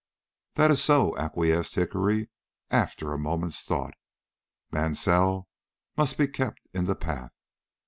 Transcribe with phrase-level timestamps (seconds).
[0.55, 2.31] "That is so," acquiesced Hickory,
[2.71, 3.93] after a moment's thought.
[4.71, 5.47] "Mansell
[5.95, 7.33] must be kept in the path.